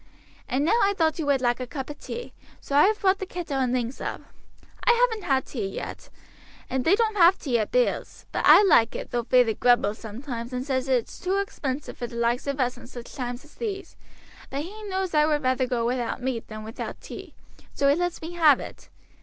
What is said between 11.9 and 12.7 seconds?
for the likes of